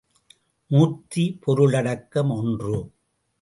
மூர்த்தி 0.67 1.39
பொருளடக்கம் 1.45 2.31
ஒன்று. 2.35 2.91